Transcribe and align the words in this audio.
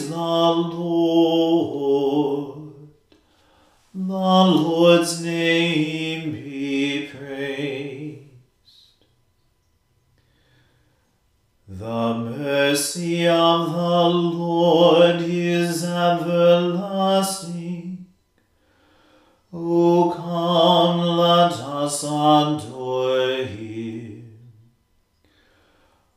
The 0.00 0.16
Lord. 0.16 0.94
The 3.94 4.02
Lord's 4.02 5.22
name 5.22 6.32
be 6.32 7.06
praised. 7.06 8.24
The 11.68 12.14
mercy 12.14 13.28
of 13.28 13.72
the 13.72 14.08
Lord 14.08 15.22
is 15.22 15.84
everlasting. 15.84 17.04
O 19.52 20.10
come, 20.10 20.98
let 20.98 21.52
us 21.52 22.02
adore 22.02 23.44
him. 23.44 24.23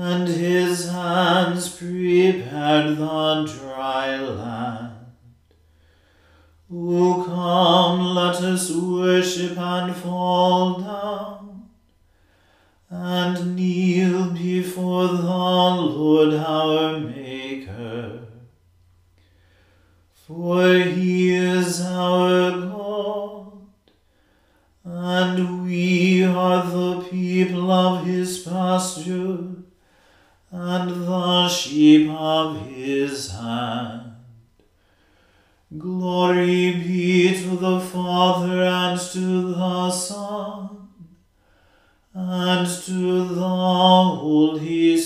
and 0.00 0.26
his 0.26 0.88
hands 0.88 1.68
prepared 1.76 2.96
the 2.96 3.44
dry 3.44 4.16
land. 4.16 4.96
O 6.72 7.24
come, 7.24 8.14
let 8.14 8.36
us 8.36 8.70
worship 8.70 9.58
and 9.58 9.94
fall 9.94 10.80
down, 10.80 10.89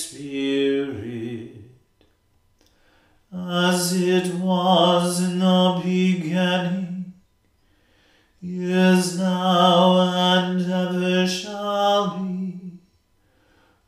Spirit, 0.05 1.51
as 3.33 4.03
it 4.03 4.35
was 4.35 5.23
in 5.23 5.39
the 5.39 5.81
beginning, 5.83 7.15
is 8.43 9.19
now, 9.19 10.01
and 10.37 10.61
ever 10.61 11.27
shall 11.27 12.19
be, 12.19 12.81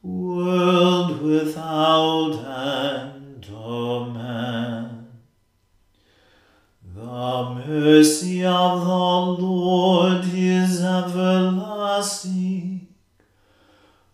world 0.02 1.20
without 1.20 2.32
end. 2.32 3.46
Amen. 3.52 5.08
The 6.94 7.62
mercy 7.66 8.42
of 8.42 8.80
the 8.80 9.42
Lord 9.42 10.24
is 10.24 10.82
everlasting. 10.82 12.56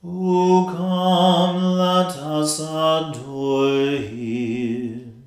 O 0.04 0.66
come, 0.66 1.51
us 2.42 2.58
adore 2.58 3.98
him. 3.98 5.24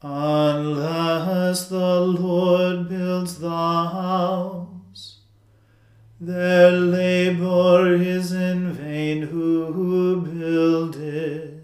Unless 0.00 1.68
the 1.68 2.00
Lord 2.00 2.88
builds 2.88 3.38
the 3.38 3.50
house, 3.50 5.20
their 6.18 6.70
labor 6.70 7.94
is 7.96 8.32
in 8.32 8.72
vain 8.72 9.22
who 9.22 10.22
build 10.22 10.96
it. 10.96 11.62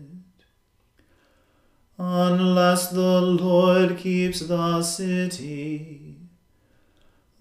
Unless 1.97 2.91
the 2.91 3.21
Lord 3.23 3.97
keeps 3.97 4.41
the 4.41 4.83
city, 4.83 6.19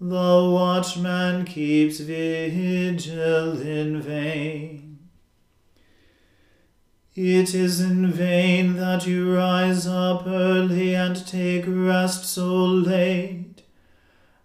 the 0.00 0.50
watchman 0.56 1.44
keeps 1.44 2.00
vigil 2.00 3.60
in 3.60 4.00
vain. 4.00 4.92
It 7.24 7.54
is 7.54 7.80
in 7.80 8.10
vain 8.10 8.74
that 8.78 9.06
you 9.06 9.32
rise 9.36 9.86
up 9.86 10.26
early 10.26 10.96
and 10.96 11.24
take 11.24 11.62
rest 11.68 12.24
so 12.24 12.64
late, 12.64 13.62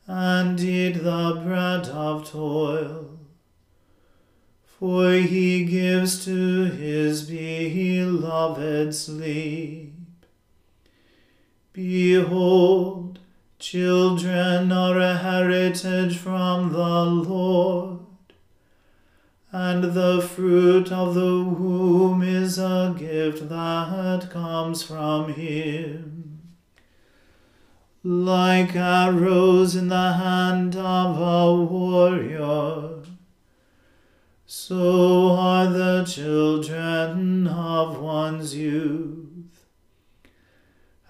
and 0.06 0.60
eat 0.60 1.04
the 1.04 1.42
bread 1.44 1.88
of 1.88 2.30
toil. 2.30 3.18
For 4.64 5.14
he 5.14 5.66
gives 5.66 6.24
to 6.26 6.66
his 6.66 7.24
beloved 7.24 8.94
sleep. 8.94 9.96
Behold, 11.74 13.18
children 13.58 14.72
are 14.72 15.00
a 15.00 15.18
heritage 15.18 16.16
from 16.16 16.74
the 16.74 17.06
Lord, 17.06 17.97
and 19.52 19.84
the 19.84 20.22
fruit 20.22 20.92
of 20.92 21.16
the 21.16 21.44
womb 21.44 22.22
is 22.22 22.58
a 22.58 22.94
gift 22.98 23.48
that 23.50 24.30
comes 24.30 24.84
from 24.84 25.34
Him. 25.34 26.42
Like 28.04 28.76
arrows 28.76 29.76
in 29.76 29.88
the 29.88 30.14
hand 30.14 30.76
of 30.76 31.20
a 31.20 31.64
warrior, 31.64 33.04
so 34.46 35.32
are 35.32 35.68
the 35.68 36.06
children 36.06 37.48
of 37.48 38.00
one's 38.00 38.56
youth. 38.56 39.28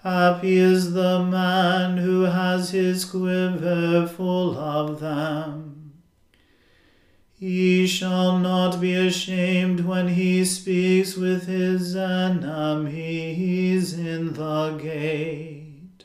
Happy 0.02 0.56
is 0.56 0.94
the 0.94 1.22
man 1.22 1.98
who 1.98 2.22
has 2.22 2.70
his 2.70 3.04
quiver 3.04 4.06
full 4.06 4.56
of 4.56 5.00
them. 5.00 5.67
He 7.38 7.86
shall 7.86 8.38
not 8.38 8.80
be 8.80 8.94
ashamed 8.94 9.80
when 9.80 10.08
he 10.08 10.44
speaks 10.44 11.16
with 11.16 11.46
his 11.46 11.94
enemies 11.94 13.92
in 13.92 14.32
the 14.32 14.76
gate. 14.82 16.04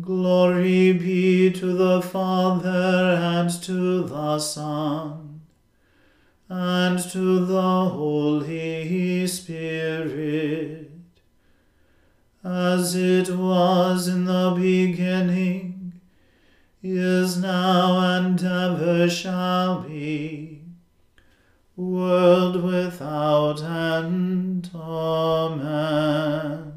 Glory 0.00 0.92
be 0.92 1.52
to 1.52 1.72
the 1.74 2.00
Father 2.00 3.18
and 3.20 3.50
to 3.62 4.04
the 4.04 4.38
Son 4.38 5.42
and 6.48 6.98
to 7.10 7.44
the 7.44 7.90
Holy 7.90 9.26
Spirit 9.26 10.90
as 12.42 12.94
it 12.94 13.28
was 13.28 14.08
in 14.08 14.24
the 14.24 14.54
beginning, 14.56 15.77
is 16.82 17.36
now, 17.38 17.98
and 18.16 18.42
ever 18.42 19.08
shall 19.08 19.82
be, 19.82 20.62
world 21.76 22.62
without 22.62 23.62
end. 23.62 24.70
Amen. 24.74 26.68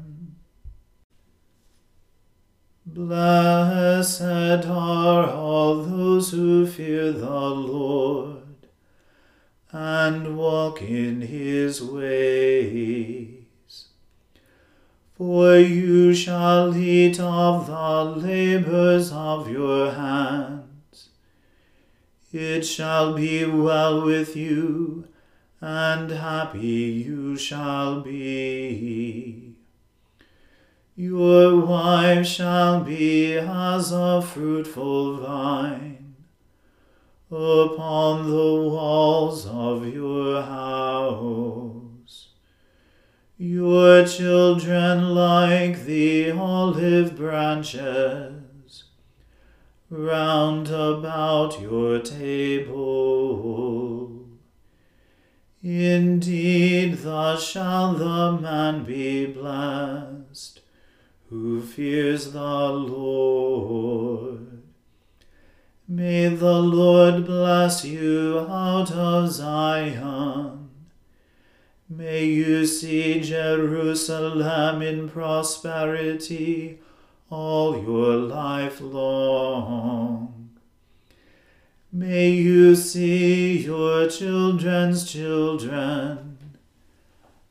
Blessed 2.84 4.66
are 4.66 5.30
all 5.30 5.82
those 5.82 6.30
who 6.32 6.66
fear 6.66 7.12
the 7.12 7.30
Lord 7.30 8.42
and 9.70 10.36
walk 10.36 10.82
in 10.82 11.22
his 11.22 11.80
ways. 11.82 13.41
For 15.24 15.56
you 15.56 16.12
shall 16.14 16.76
eat 16.76 17.20
of 17.20 17.68
the 17.68 18.26
labors 18.26 19.12
of 19.12 19.48
your 19.48 19.92
hands. 19.92 21.10
It 22.32 22.62
shall 22.62 23.14
be 23.14 23.44
well 23.44 24.04
with 24.04 24.34
you, 24.36 25.06
and 25.60 26.10
happy 26.10 27.06
you 27.06 27.36
shall 27.36 28.00
be. 28.00 29.54
Your 30.96 31.66
wife 31.66 32.26
shall 32.26 32.80
be 32.80 33.38
as 33.38 33.92
a 33.92 34.20
fruitful 34.22 35.18
vine 35.18 36.16
upon 37.30 38.28
the 38.28 38.54
walls 38.72 39.46
of 39.46 39.86
your 39.86 40.42
house 40.42 41.81
your 43.42 44.06
children 44.06 45.16
like 45.16 45.84
the 45.84 46.30
olive 46.30 47.16
branches 47.16 48.84
round 49.90 50.70
about 50.70 51.60
your 51.60 51.98
table. 51.98 53.08
Indeed, 55.60 56.98
thus 56.98 57.42
shall 57.44 57.94
the 57.94 58.38
man 58.40 58.84
be 58.84 59.26
blessed 59.26 60.60
who 61.28 61.62
fears 61.62 62.30
the 62.30 62.68
Lord. 62.68 64.62
May 65.88 66.28
the 66.28 66.60
Lord 66.60 67.26
bless 67.26 67.84
you 67.84 68.46
out 68.48 68.92
of 68.92 69.32
Zion 69.32 70.61
May 71.96 72.24
you 72.24 72.64
see 72.64 73.20
Jerusalem 73.20 74.80
in 74.80 75.10
prosperity 75.10 76.78
all 77.28 77.82
your 77.82 78.16
life 78.16 78.80
long. 78.80 80.48
May 81.92 82.30
you 82.30 82.74
see 82.76 83.58
your 83.58 84.08
children's 84.08 85.04
children, 85.12 86.38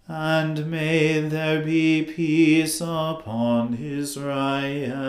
and 0.07 0.65
may 0.65 1.19
there 1.19 1.61
be 1.63 2.01
peace 2.01 2.81
upon 2.81 3.75
Israel. 3.75 5.05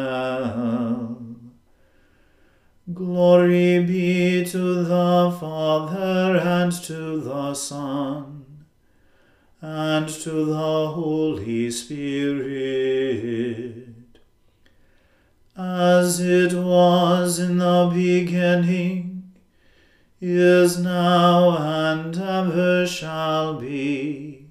Glory 2.93 3.83
be 3.83 4.45
to 4.45 4.85
the 4.85 5.35
Father 5.41 6.37
and 6.37 6.71
to 6.83 7.19
the 7.19 7.55
Son 7.55 8.32
and 9.65 10.09
to 10.09 10.45
the 10.45 10.89
Holy 10.89 11.71
Spirit, 11.71 13.07
as 15.57 16.19
it 16.19 16.53
was 16.53 17.39
in 17.39 17.59
the 17.59 17.89
beginning, 17.95 19.33
is 20.21 20.81
now, 20.81 21.57
and 21.59 22.19
ever 22.19 22.85
shall 22.89 23.55
be, 23.55 24.49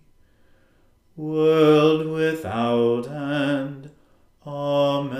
world 1.17 2.07
without 2.07 3.09
end. 3.09 3.91
Amen. 4.47 5.11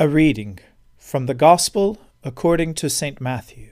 A 0.00 0.08
reading 0.08 0.58
from 0.96 1.26
the 1.26 1.34
Gospel 1.34 1.98
according 2.24 2.74
to 2.74 2.90
St. 2.90 3.20
Matthew. 3.20 3.67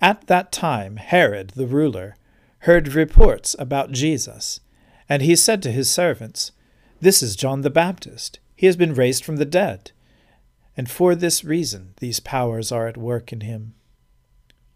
At 0.00 0.26
that 0.28 0.50
time, 0.50 0.96
Herod 0.96 1.50
the 1.50 1.66
ruler 1.66 2.16
heard 2.60 2.94
reports 2.94 3.54
about 3.58 3.92
Jesus, 3.92 4.60
and 5.08 5.22
he 5.22 5.36
said 5.36 5.62
to 5.62 5.72
his 5.72 5.90
servants, 5.90 6.52
This 7.00 7.22
is 7.22 7.36
John 7.36 7.60
the 7.60 7.70
Baptist. 7.70 8.38
He 8.56 8.66
has 8.66 8.76
been 8.76 8.94
raised 8.94 9.24
from 9.24 9.36
the 9.36 9.44
dead. 9.44 9.92
And 10.76 10.90
for 10.90 11.14
this 11.14 11.44
reason 11.44 11.94
these 11.98 12.20
powers 12.20 12.72
are 12.72 12.86
at 12.86 12.96
work 12.96 13.32
in 13.32 13.40
him. 13.40 13.74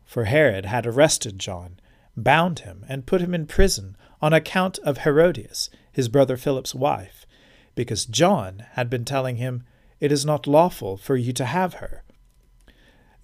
For 0.05 0.25
Herod 0.25 0.67
had 0.67 0.87
arrested 0.87 1.39
John, 1.39 1.81
bound 2.17 2.61
him, 2.61 2.85
and 2.89 3.07
put 3.07 3.21
him 3.21 3.35
in 3.35 3.47
prison 3.47 3.97
on 4.21 4.33
account 4.33 4.79
of 4.81 4.99
Herodias, 4.99 5.71
his 5.91 6.09
brother 6.09 6.37
Philip's 6.37 6.75
wife, 6.75 7.27
because 7.75 8.05
John 8.05 8.67
had 8.73 8.91
been 8.91 9.05
telling 9.05 9.37
him, 9.37 9.65
It 10.01 10.13
is 10.13 10.25
not 10.27 10.47
lawful 10.47 10.97
for 10.97 11.17
you 11.17 11.33
to 11.33 11.47
have 11.47 11.75
her. 11.75 12.05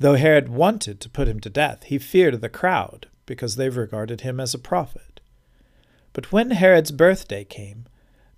Though 0.00 0.14
Herod 0.14 0.48
wanted 0.48 0.98
to 1.00 1.10
put 1.10 1.28
him 1.28 1.40
to 1.40 1.50
death, 1.50 1.82
he 1.84 1.98
feared 1.98 2.40
the 2.40 2.48
crowd, 2.48 3.08
because 3.26 3.56
they 3.56 3.68
regarded 3.68 4.22
him 4.22 4.40
as 4.40 4.54
a 4.54 4.58
prophet. 4.58 5.20
But 6.14 6.32
when 6.32 6.52
Herod's 6.52 6.90
birthday 6.90 7.44
came, 7.44 7.84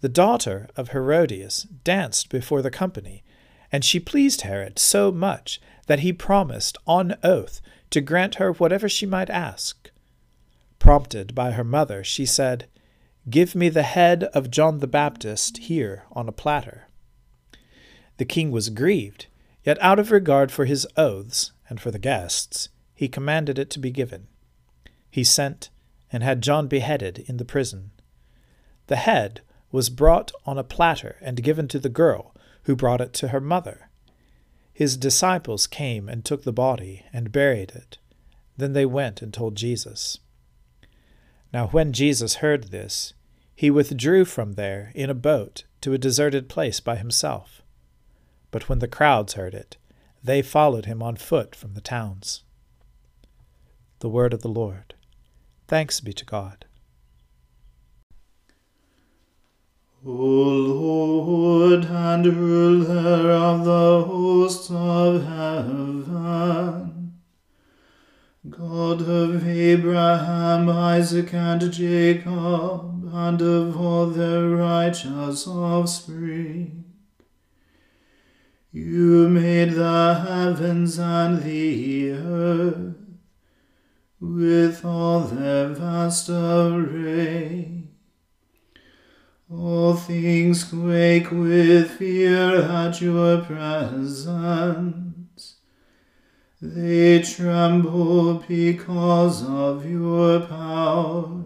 the 0.00 0.08
daughter 0.08 0.68
of 0.76 0.88
Herodias 0.88 1.62
danced 1.84 2.30
before 2.30 2.62
the 2.62 2.70
company, 2.72 3.22
and 3.70 3.84
she 3.84 4.00
pleased 4.00 4.40
Herod 4.40 4.76
so 4.76 5.12
much 5.12 5.60
that 5.86 6.00
he 6.00 6.12
promised 6.12 6.76
on 6.84 7.14
oath 7.22 7.60
to 7.90 8.00
grant 8.00 8.34
her 8.34 8.50
whatever 8.52 8.88
she 8.88 9.06
might 9.06 9.30
ask. 9.30 9.88
Prompted 10.80 11.32
by 11.32 11.52
her 11.52 11.62
mother, 11.62 12.02
she 12.02 12.26
said, 12.26 12.66
Give 13.30 13.54
me 13.54 13.68
the 13.68 13.84
head 13.84 14.24
of 14.34 14.50
John 14.50 14.80
the 14.80 14.88
Baptist 14.88 15.58
here 15.58 16.02
on 16.10 16.28
a 16.28 16.32
platter. 16.32 16.88
The 18.16 18.24
king 18.24 18.50
was 18.50 18.68
grieved 18.68 19.26
Yet 19.64 19.78
out 19.80 19.98
of 19.98 20.10
regard 20.10 20.50
for 20.50 20.64
his 20.64 20.86
oaths 20.96 21.52
and 21.68 21.80
for 21.80 21.90
the 21.90 21.98
guests, 21.98 22.68
he 22.94 23.08
commanded 23.08 23.58
it 23.58 23.70
to 23.70 23.78
be 23.78 23.90
given. 23.90 24.26
He 25.10 25.24
sent 25.24 25.70
and 26.10 26.22
had 26.22 26.42
John 26.42 26.68
beheaded 26.68 27.24
in 27.26 27.36
the 27.36 27.44
prison. 27.44 27.90
The 28.88 28.96
head 28.96 29.40
was 29.70 29.88
brought 29.88 30.32
on 30.44 30.58
a 30.58 30.64
platter 30.64 31.16
and 31.20 31.42
given 31.42 31.68
to 31.68 31.78
the 31.78 31.88
girl, 31.88 32.34
who 32.64 32.76
brought 32.76 33.00
it 33.00 33.12
to 33.14 33.28
her 33.28 33.40
mother. 33.40 33.88
His 34.72 34.96
disciples 34.96 35.66
came 35.66 36.08
and 36.08 36.24
took 36.24 36.44
the 36.44 36.52
body 36.52 37.04
and 37.12 37.32
buried 37.32 37.70
it. 37.70 37.98
Then 38.56 38.72
they 38.72 38.86
went 38.86 39.22
and 39.22 39.32
told 39.32 39.56
Jesus. 39.56 40.18
Now 41.52 41.68
when 41.68 41.92
Jesus 41.92 42.36
heard 42.36 42.64
this, 42.64 43.14
he 43.54 43.70
withdrew 43.70 44.24
from 44.24 44.54
there 44.54 44.92
in 44.94 45.10
a 45.10 45.14
boat 45.14 45.64
to 45.82 45.92
a 45.92 45.98
deserted 45.98 46.48
place 46.48 46.80
by 46.80 46.96
himself. 46.96 47.61
But 48.52 48.68
when 48.68 48.78
the 48.78 48.86
crowds 48.86 49.32
heard 49.32 49.54
it, 49.54 49.76
they 50.22 50.40
followed 50.40 50.84
him 50.84 51.02
on 51.02 51.16
foot 51.16 51.56
from 51.56 51.74
the 51.74 51.80
towns. 51.80 52.44
The 53.98 54.08
word 54.08 54.32
of 54.32 54.42
the 54.42 54.48
Lord. 54.48 54.94
Thanks 55.66 56.00
be 56.00 56.12
to 56.12 56.24
God. 56.24 56.66
O 60.04 60.10
Lord 60.10 61.84
and 61.84 62.26
ruler 62.26 63.30
of 63.30 63.64
the 63.64 64.04
hosts 64.04 64.70
of 64.70 65.24
heaven, 65.24 67.14
God 68.50 69.00
of 69.00 69.46
Abraham, 69.48 70.68
Isaac, 70.68 71.32
and 71.32 71.72
Jacob, 71.72 73.08
and 73.14 73.40
of 73.40 73.80
all 73.80 74.06
their 74.06 74.48
righteous 74.48 75.46
offspring, 75.46 76.81
you 78.74 79.28
made 79.28 79.72
the 79.72 80.24
heavens 80.26 80.98
and 80.98 81.42
the 81.42 82.12
earth 82.12 82.94
with 84.18 84.82
all 84.82 85.20
their 85.20 85.68
vast 85.68 86.30
array. 86.30 87.82
All 89.50 89.94
things 89.94 90.64
quake 90.64 91.30
with 91.30 91.90
fear 91.90 92.62
at 92.62 93.02
your 93.02 93.42
presence. 93.42 94.22
They 96.62 97.20
tremble 97.20 98.42
because 98.48 99.44
of 99.46 99.84
your 99.84 100.40
power. 100.40 101.41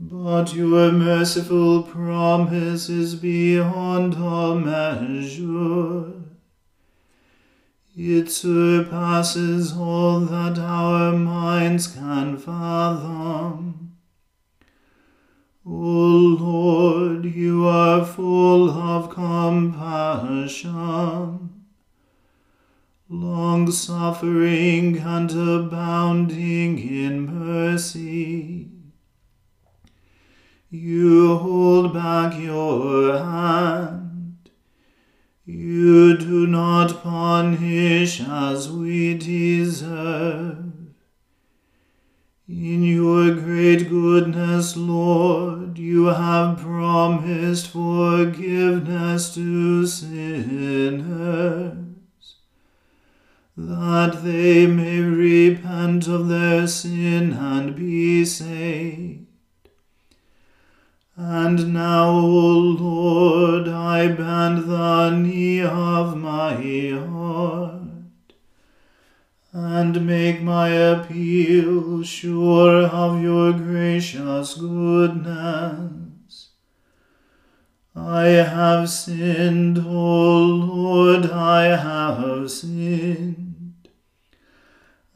But 0.00 0.54
your 0.54 0.92
merciful 0.92 1.82
promise 1.82 2.88
is 2.88 3.16
beyond 3.16 4.14
all 4.14 4.54
measure. 4.54 6.12
It 7.96 8.30
surpasses 8.30 9.72
all 9.76 10.20
that 10.20 10.56
our 10.56 11.12
minds 11.12 11.88
can 11.88 12.38
fathom. 12.38 13.96
O 15.66 15.70
Lord, 15.70 17.24
you 17.24 17.66
are 17.66 18.04
full 18.04 18.70
of 18.70 19.10
compassion, 19.10 20.54
long 23.08 23.70
suffering 23.72 24.98
and 24.98 25.30
abounding 25.32 26.57
that 53.60 54.22
they 54.22 54.68
may 54.68 55.00
repent 55.00 56.06
of 56.06 56.28
their 56.28 56.64
sin 56.68 57.32
and 57.32 57.74
be 57.74 58.24
saved. 58.24 59.26
And 61.16 61.74
now, 61.74 62.08
O 62.08 62.56
Lord, 62.78 63.66
I 63.66 64.06
bend 64.06 64.70
the 64.70 65.10
knee 65.10 65.60
of 65.62 66.16
my 66.16 66.54
heart 66.54 67.82
and 69.52 70.06
make 70.06 70.40
my 70.40 70.68
appeal 70.68 72.04
sure 72.04 72.86
of 72.86 73.20
your 73.20 73.52
gracious 73.52 74.54
goodness. 74.54 75.98
I 77.96 78.26
have 78.26 78.88
sinned, 78.88 79.78
O 79.78 80.36
Lord, 80.44 81.28
I 81.32 81.76
have 81.76 82.48
sinned, 82.48 83.47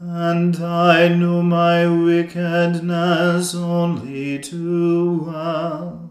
and 0.05 0.57
I 0.57 1.07
know 1.07 1.43
my 1.43 1.87
wickedness 1.87 3.55
only 3.55 4.41
too 4.41 5.23
well. 5.27 6.11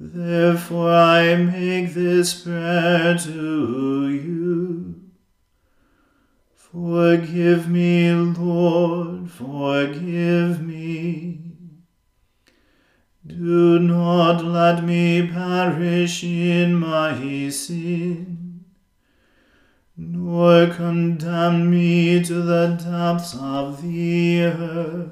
Therefore 0.00 0.90
I 0.90 1.34
make 1.34 1.92
this 1.92 2.42
prayer 2.42 3.18
to 3.18 4.08
you. 4.08 5.02
Forgive 6.54 7.68
me, 7.68 8.10
Lord, 8.14 9.30
forgive 9.30 10.62
me. 10.62 11.40
Do 13.26 13.78
not 13.80 14.42
let 14.42 14.82
me 14.82 15.28
perish 15.28 16.24
in 16.24 16.74
my 16.74 17.50
sin, 17.50 18.37
nor 19.98 20.68
condemn 20.68 21.70
me 21.70 22.24
to 22.24 22.40
the 22.40 22.78
depths 22.82 23.34
of 23.34 23.82
the 23.82 24.42
earth. 24.44 25.10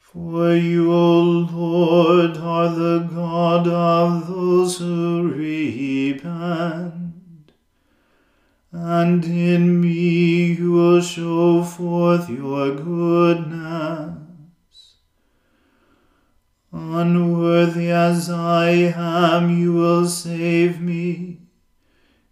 For 0.00 0.54
you, 0.54 0.92
O 0.92 1.20
Lord, 1.22 2.36
are 2.36 2.68
the 2.74 2.98
God 2.98 3.68
of 3.68 4.26
those 4.26 4.78
who 4.78 5.32
repent 5.32 7.06
and 8.72 9.24
in 9.24 9.80
me 9.80 10.52
you 10.52 10.72
will 10.72 11.00
show 11.00 11.62
forth 11.62 12.28
your 12.28 12.74
goodness. 12.74 14.18
Unworthy 16.72 17.90
as 17.90 18.28
I 18.28 18.70
am, 18.94 19.56
you 19.58 19.72
will 19.72 20.06
save 20.06 20.80
me 20.80 21.35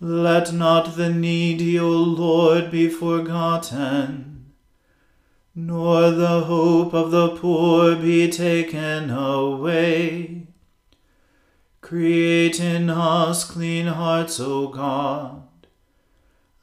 Let 0.00 0.52
not 0.52 0.96
the 0.96 1.10
needy, 1.10 1.76
O 1.76 1.90
Lord, 1.90 2.70
be 2.70 2.88
forgotten, 2.88 4.52
nor 5.56 6.12
the 6.12 6.42
hope 6.42 6.94
of 6.94 7.10
the 7.10 7.30
poor 7.30 7.96
be 7.96 8.30
taken 8.30 9.10
away. 9.10 10.46
Create 11.80 12.60
in 12.60 12.90
us 12.90 13.42
clean 13.42 13.86
hearts, 13.86 14.38
O 14.38 14.68
God, 14.68 15.42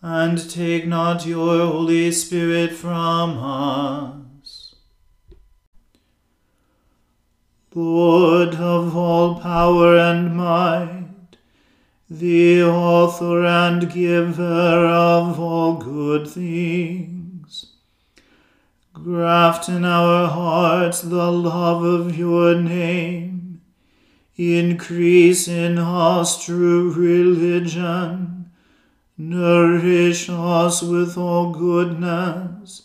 and 0.02 0.50
take 0.50 0.88
not 0.88 1.26
your 1.26 1.66
Holy 1.66 2.14
Spirit 2.14 2.72
from 2.72 3.38
us. 3.38 4.76
Lord 7.74 8.56
of 8.56 8.96
all 8.96 9.42
power 9.42 9.98
and 9.98 10.38
might, 10.38 11.05
the 12.10 12.62
author 12.62 13.44
and 13.46 13.92
giver 13.92 14.44
of 14.44 15.40
all 15.40 15.78
good 15.78 16.28
things. 16.28 17.74
Graft 18.94 19.68
in 19.70 19.84
our 19.84 20.28
hearts 20.28 21.02
the 21.02 21.32
love 21.32 21.84
of 21.84 22.16
your 22.16 22.54
name. 22.56 23.60
Increase 24.38 25.48
in 25.48 25.80
us 25.80 26.46
true 26.46 26.92
religion. 26.92 28.52
Nourish 29.18 30.30
us 30.30 30.84
with 30.84 31.18
all 31.18 31.54
goodness, 31.54 32.84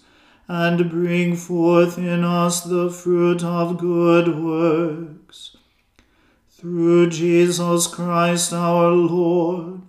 and 0.48 0.88
bring 0.88 1.36
forth 1.36 1.98
in 1.98 2.24
us 2.24 2.62
the 2.62 2.88
fruit 2.88 3.44
of 3.44 3.76
good 3.78 4.42
works 4.42 5.19
through 6.60 7.08
Jesus 7.08 7.86
Christ 7.86 8.52
our 8.52 8.90
Lord, 8.90 9.80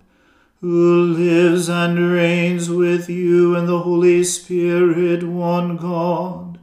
who 0.61 1.03
lives 1.03 1.67
and 1.67 1.99
reigns 2.13 2.69
with 2.69 3.09
you 3.09 3.57
in 3.57 3.65
the 3.65 3.79
Holy 3.79 4.23
Spirit, 4.23 5.23
one 5.23 5.75
God, 5.75 6.59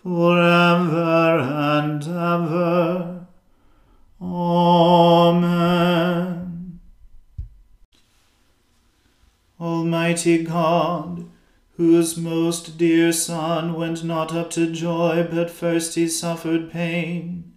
for 0.00 0.38
ever 0.38 1.40
and 1.40 2.04
ever. 2.04 3.26
Amen. 4.20 5.18
Almighty 9.60 10.44
God, 10.44 11.28
whose 11.76 12.16
most 12.16 12.78
dear 12.78 13.10
Son 13.10 13.74
went 13.74 14.04
not 14.04 14.32
up 14.32 14.50
to 14.50 14.70
joy, 14.70 15.26
but 15.28 15.50
first 15.50 15.96
he 15.96 16.06
suffered 16.06 16.70
pain 16.70 17.51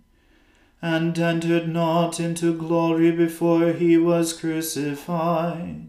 and 0.85 1.17
entered 1.17 1.67
not 1.67 2.19
into 2.19 2.53
glory 2.55 3.09
before 3.11 3.73
he 3.73 3.97
was 3.97 4.33
crucified. 4.33 5.87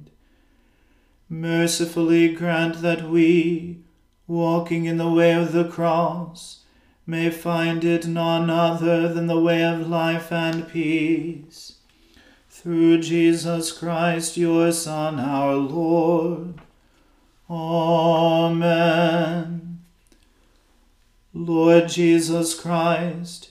Mercifully 1.29 2.33
grant 2.33 2.81
that 2.81 3.03
we, 3.11 3.81
walking 4.27 4.87
in 4.87 4.97
the 4.97 5.11
way 5.11 5.35
of 5.35 5.53
the 5.53 5.69
cross, 5.69 6.63
may 7.07 7.29
find 7.29 7.85
it 7.85 8.07
none 8.07 8.49
other 8.49 9.13
than 9.13 9.27
the 9.27 9.39
way 9.39 9.63
of 9.63 9.87
life 9.87 10.33
and 10.33 10.67
peace. 10.67 11.75
Through 12.49 13.03
Jesus 13.03 13.73
Christ, 13.73 14.39
your 14.39 14.73
Son, 14.73 15.21
our 15.21 15.57
Lord. 15.57 16.63
Amen. 17.51 18.47
Lord 21.35 21.91
Jesus 21.91 22.59
Christ, 22.59 23.51